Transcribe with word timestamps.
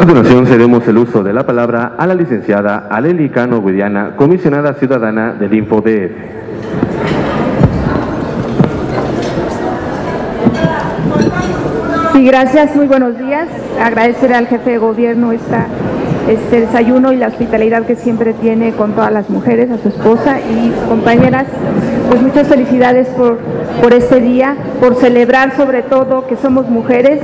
continuación 0.00 0.46
cedemos 0.46 0.88
el 0.88 0.96
uso 0.96 1.22
de 1.22 1.34
la 1.34 1.44
palabra 1.44 1.92
a 1.98 2.06
la 2.06 2.14
licenciada 2.14 2.86
Aleli 2.90 3.28
Cano 3.28 3.60
Guidiana, 3.60 4.16
comisionada 4.16 4.72
ciudadana 4.72 5.34
del 5.34 5.52
InfoDF. 5.52 6.12
Sí, 12.14 12.24
gracias, 12.24 12.74
muy 12.74 12.86
buenos 12.86 13.18
días. 13.18 13.46
Agradecer 13.78 14.32
al 14.32 14.46
jefe 14.46 14.70
de 14.70 14.78
gobierno 14.78 15.32
esta, 15.32 15.66
este 16.30 16.60
desayuno 16.60 17.12
y 17.12 17.16
la 17.16 17.28
hospitalidad 17.28 17.84
que 17.84 17.96
siempre 17.96 18.32
tiene 18.34 18.72
con 18.72 18.92
todas 18.92 19.12
las 19.12 19.28
mujeres, 19.30 19.70
a 19.70 19.78
su 19.78 19.88
esposa 19.88 20.38
y 20.40 20.70
compañeras. 20.88 21.46
Pues 22.08 22.22
muchas 22.22 22.48
felicidades 22.48 23.08
por, 23.08 23.38
por 23.82 23.92
este 23.92 24.20
día, 24.20 24.56
por 24.80 24.96
celebrar 24.96 25.56
sobre 25.56 25.82
todo 25.82 26.26
que 26.26 26.36
somos 26.36 26.68
mujeres 26.68 27.20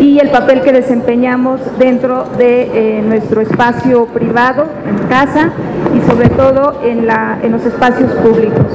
y 0.00 0.18
el 0.18 0.30
papel 0.30 0.60
que 0.62 0.72
desempeñamos 0.72 1.60
dentro 1.78 2.24
de 2.38 2.98
eh, 2.98 3.02
nuestro 3.02 3.40
espacio 3.40 4.06
privado, 4.06 4.66
en 4.88 5.08
casa 5.08 5.52
y 5.96 6.10
sobre 6.10 6.28
todo 6.28 6.80
en, 6.84 7.06
la, 7.06 7.38
en 7.42 7.52
los 7.52 7.64
espacios 7.64 8.10
públicos. 8.12 8.66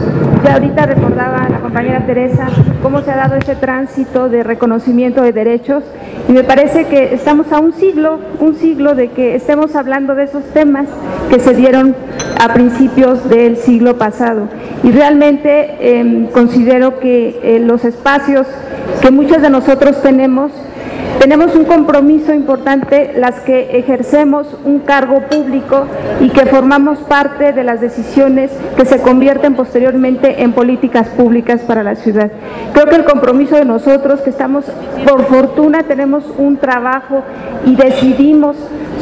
Ya 0.43 0.53
ahorita 0.53 0.85
recordaba 0.87 1.47
la 1.49 1.59
compañera 1.59 2.05
Teresa 2.05 2.47
cómo 2.81 3.01
se 3.01 3.11
ha 3.11 3.15
dado 3.15 3.35
ese 3.35 3.55
tránsito 3.55 4.29
de 4.29 4.43
reconocimiento 4.43 5.21
de 5.21 5.31
derechos 5.31 5.83
y 6.27 6.31
me 6.31 6.43
parece 6.43 6.85
que 6.85 7.13
estamos 7.13 7.51
a 7.51 7.59
un 7.59 7.73
siglo, 7.73 8.19
un 8.39 8.55
siglo 8.55 8.95
de 8.95 9.09
que 9.09 9.35
estemos 9.35 9.75
hablando 9.75 10.15
de 10.15 10.23
esos 10.23 10.43
temas 10.45 10.87
que 11.29 11.39
se 11.39 11.53
dieron 11.53 11.95
a 12.39 12.53
principios 12.53 13.29
del 13.29 13.57
siglo 13.57 13.97
pasado. 13.97 14.47
Y 14.83 14.91
realmente 14.91 15.75
eh, 15.79 16.29
considero 16.33 16.99
que 16.99 17.39
eh, 17.43 17.59
los 17.59 17.85
espacios 17.85 18.47
que 19.01 19.11
muchos 19.11 19.41
de 19.41 19.49
nosotros 19.49 20.01
tenemos 20.01 20.51
tenemos 21.21 21.55
un 21.55 21.65
compromiso 21.65 22.33
importante 22.33 23.13
las 23.15 23.41
que 23.41 23.77
ejercemos 23.77 24.47
un 24.65 24.79
cargo 24.79 25.21
público 25.29 25.85
y 26.19 26.29
que 26.29 26.47
formamos 26.47 26.97
parte 26.97 27.53
de 27.53 27.63
las 27.63 27.79
decisiones 27.79 28.49
que 28.75 28.85
se 28.85 28.99
convierten 29.01 29.53
posteriormente 29.53 30.41
en 30.41 30.53
políticas 30.53 31.09
públicas 31.09 31.61
para 31.61 31.83
la 31.83 31.93
ciudad. 31.93 32.31
Creo 32.73 32.87
que 32.87 32.95
el 32.95 33.05
compromiso 33.05 33.55
de 33.55 33.65
nosotros, 33.65 34.21
que 34.21 34.31
estamos, 34.31 34.65
por 35.07 35.25
fortuna, 35.25 35.83
tenemos 35.83 36.23
un 36.39 36.57
trabajo 36.57 37.23
y 37.67 37.75
decidimos 37.75 38.57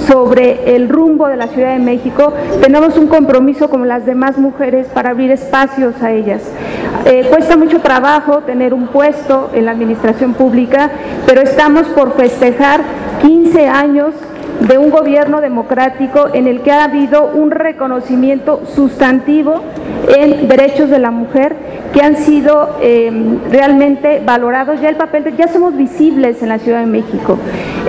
sobre 0.06 0.76
el 0.76 0.90
rumbo 0.90 1.28
de 1.28 1.38
la 1.38 1.48
Ciudad 1.48 1.72
de 1.72 1.80
México, 1.80 2.34
tenemos 2.62 2.98
un 2.98 3.08
compromiso 3.08 3.70
como 3.70 3.86
las 3.86 4.06
demás 4.06 4.38
mujeres 4.38 4.88
para 4.88 5.12
abrir 5.12 5.32
espacios 5.32 6.02
a 6.02 6.12
ellas. 6.12 6.42
Eh, 7.06 7.26
cuesta 7.30 7.58
mucho 7.58 7.80
trabajo 7.80 8.40
tener 8.40 8.74
un 8.74 8.88
puesto 8.88 9.50
en 9.54 9.66
la 9.66 9.72
administración 9.72 10.34
pública, 10.34 10.92
pero 11.26 11.42
estamos 11.42 11.88
por 11.88 12.16
festejar 12.16 12.82
15 13.22 13.68
años 13.68 14.14
de 14.60 14.78
un 14.78 14.90
gobierno 14.90 15.42
democrático 15.42 16.28
en 16.34 16.48
el 16.48 16.62
que 16.62 16.72
ha 16.72 16.84
habido 16.84 17.26
un 17.26 17.52
reconocimiento 17.52 18.62
sustantivo 18.76 19.62
en 20.08 20.48
derechos 20.48 20.90
de 20.90 21.00
la 21.00 21.12
mujer 21.12 21.56
que 21.94 22.02
han 22.02 22.18
sido 22.18 22.78
eh, 22.82 23.12
realmente 23.52 24.22
valorados. 24.24 24.80
Ya 24.82 24.90
el 24.90 24.96
papel 24.96 25.24
de, 25.24 25.36
ya 25.36 25.48
somos 25.48 25.76
visibles 25.76 26.42
en 26.44 26.50
la 26.50 26.60
Ciudad 26.60 26.82
de 26.82 26.86
México. 26.86 27.38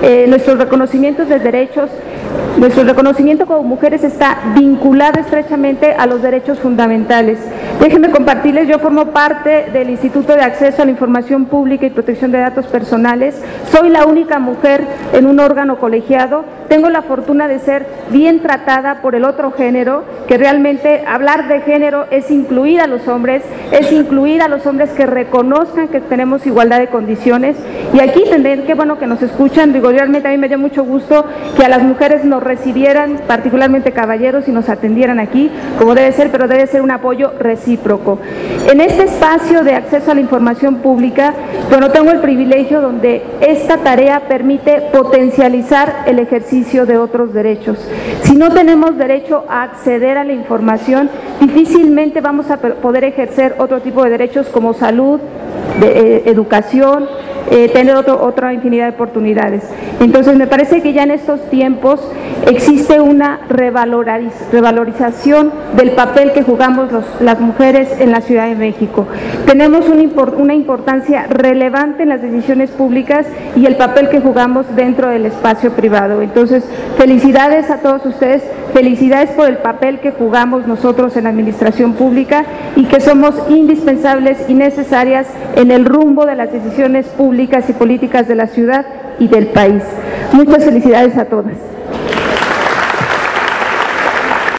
Eh, 0.01 0.25
nuestros 0.27 0.57
reconocimientos 0.57 1.29
de 1.29 1.39
derechos, 1.39 1.89
nuestro 2.57 2.83
reconocimiento 2.83 3.45
como 3.45 3.63
mujeres 3.63 4.03
está 4.03 4.37
vinculado 4.55 5.19
estrechamente 5.19 5.93
a 5.93 6.05
los 6.05 6.21
derechos 6.21 6.59
fundamentales. 6.59 7.39
Déjenme 7.79 8.11
compartirles, 8.11 8.67
yo 8.67 8.79
formo 8.79 9.07
parte 9.07 9.67
del 9.73 9.89
Instituto 9.89 10.33
de 10.33 10.41
Acceso 10.41 10.81
a 10.81 10.85
la 10.85 10.91
Información 10.91 11.45
Pública 11.45 11.85
y 11.85 11.89
Protección 11.89 12.31
de 12.31 12.39
Datos 12.39 12.67
Personales. 12.67 13.41
Soy 13.71 13.89
la 13.89 14.05
única 14.05 14.39
mujer 14.39 14.85
en 15.13 15.25
un 15.25 15.39
órgano 15.39 15.77
colegiado. 15.77 16.43
Tengo 16.71 16.89
la 16.89 17.01
fortuna 17.01 17.49
de 17.49 17.59
ser 17.59 17.85
bien 18.11 18.41
tratada 18.41 19.01
por 19.01 19.15
el 19.15 19.25
otro 19.25 19.51
género, 19.51 20.03
que 20.27 20.37
realmente 20.37 21.03
hablar 21.07 21.47
de 21.47 21.61
género 21.61 22.05
es 22.11 22.29
incluir 22.31 22.81
a 22.81 22.87
los 22.87 23.07
hombres, 23.07 23.43
es 23.71 23.91
incluir 23.91 24.41
a 24.41 24.47
los 24.47 24.65
hombres 24.65 24.89
que 24.91 25.05
reconozcan 25.05 25.87
que 25.87 25.99
tenemos 25.99 26.45
igualdad 26.45 26.79
de 26.79 26.87
condiciones. 26.87 27.57
Y 27.93 27.99
aquí 27.99 28.23
tendré, 28.29 28.63
qué 28.63 28.73
bueno 28.73 28.97
que 28.97 29.07
nos 29.07 29.21
escuchan, 29.21 29.73
digo, 29.73 29.91
realmente 29.91 30.27
a 30.27 30.31
mí 30.31 30.37
me 30.37 30.47
dio 30.47 30.57
mucho 30.57 30.83
gusto 30.83 31.25
que 31.57 31.65
a 31.65 31.69
las 31.69 31.83
mujeres 31.83 32.23
nos 32.23 32.43
recibieran, 32.43 33.21
particularmente 33.27 33.91
caballeros, 33.91 34.47
y 34.47 34.51
nos 34.51 34.69
atendieran 34.69 35.19
aquí, 35.19 35.51
como 35.77 35.95
debe 35.95 36.11
ser, 36.11 36.31
pero 36.31 36.47
debe 36.47 36.67
ser 36.67 36.81
un 36.81 36.91
apoyo 36.91 37.33
recíproco. 37.39 38.19
En 38.71 38.81
este 38.81 39.03
espacio 39.03 39.63
de 39.63 39.75
acceso 39.75 40.11
a 40.11 40.15
la 40.15 40.21
información 40.21 40.75
pública, 40.77 41.33
bueno, 41.69 41.89
tengo 41.91 42.11
el 42.11 42.19
privilegio 42.19 42.81
donde 42.81 43.23
esta 43.41 43.77
tarea 43.77 44.21
permite 44.27 44.89
potencializar 44.93 46.03
el 46.05 46.19
ejercicio 46.19 46.85
de 46.85 46.97
otros 46.97 47.33
derechos. 47.33 47.77
Si 48.23 48.35
no 48.35 48.51
tenemos 48.51 48.97
derecho 48.97 49.43
a 49.47 49.63
acceder 49.63 50.17
a 50.17 50.23
la 50.23 50.33
información, 50.33 51.09
difícilmente 51.39 52.21
vamos 52.21 52.49
a 52.49 52.57
poder 52.57 53.03
ejercer 53.03 53.55
otro 53.59 53.81
tipo 53.81 54.03
de 54.03 54.09
derechos 54.09 54.47
como 54.47 54.73
salud, 54.73 55.19
eh, 55.81 56.23
educación, 56.25 57.07
eh, 57.51 57.69
tener 57.69 57.95
otra 57.95 58.53
infinidad 58.53 58.85
de 58.85 58.93
oportunidades. 58.93 59.63
Entonces 59.99 60.37
me 60.37 60.47
parece 60.47 60.81
que 60.81 60.93
ya 60.93 61.03
en 61.03 61.11
estos 61.11 61.49
tiempos 61.49 61.99
existe 62.47 63.01
una 63.01 63.41
revalorización 63.49 65.51
del 65.75 65.91
papel 65.91 66.31
que 66.31 66.43
jugamos 66.43 66.89
las 67.19 67.41
mujeres 67.41 67.89
en 67.99 68.11
la 68.11 68.21
Ciudad 68.21 68.47
de 68.47 68.55
México. 68.55 69.05
Tenemos 69.45 69.89
una 69.89 70.53
importancia 70.53 71.27
relevante 71.27 72.03
en 72.03 72.09
las 72.09 72.21
decisiones 72.21 72.71
públicas 72.71 73.25
y 73.55 73.65
el 73.65 73.75
papel 73.75 74.09
que 74.09 74.21
jugamos 74.21 74.65
dentro 74.75 75.09
del 75.09 75.25
espacio 75.25 75.71
privado. 75.71 76.21
Entonces, 76.21 76.63
felicidades 76.97 77.69
a 77.69 77.79
todos 77.79 78.05
ustedes, 78.05 78.43
felicidades 78.73 79.31
por 79.31 79.49
el 79.49 79.57
papel 79.57 79.99
que 79.99 80.11
jugamos 80.11 80.67
nosotros 80.67 81.17
en 81.17 81.25
la 81.25 81.31
administración 81.31 81.93
pública 81.93 82.45
y 82.75 82.85
que 82.85 83.01
somos 83.01 83.35
indispensables 83.49 84.49
y 84.49 84.53
necesarias 84.53 85.27
en 85.55 85.71
el 85.71 85.85
rumbo 85.85 86.25
de 86.25 86.35
las 86.35 86.51
decisiones 86.51 87.07
públicas 87.41 87.67
y 87.71 87.73
políticas 87.73 88.27
de 88.27 88.35
la 88.35 88.45
ciudad 88.45 88.85
y 89.17 89.27
del 89.27 89.47
país. 89.47 89.81
Muchas 90.31 90.63
felicidades 90.63 91.17
a 91.17 91.25
todas. 91.25 91.55